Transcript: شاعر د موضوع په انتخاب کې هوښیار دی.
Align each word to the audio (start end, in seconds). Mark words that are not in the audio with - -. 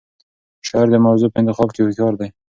شاعر 0.67 0.87
د 0.91 0.95
موضوع 1.05 1.29
په 1.31 1.37
انتخاب 1.41 1.69
کې 1.73 1.81
هوښیار 1.83 2.13
دی. 2.19 2.29